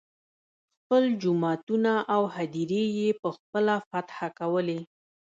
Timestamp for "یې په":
2.97-3.29